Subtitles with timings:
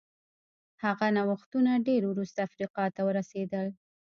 [0.83, 3.67] هغه نوښتونه ډېر وروسته افریقا ته ورسېدل.